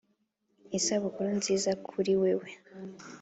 [0.77, 2.47] isabukuru nziza kuri wewe,